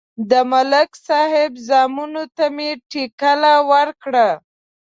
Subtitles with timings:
[0.29, 3.33] د ملک صاحب زامنو ته مې ټېکه
[3.71, 4.27] ورکړه.